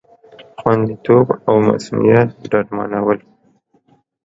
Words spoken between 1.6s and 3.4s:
مصئونیت ډاډمنول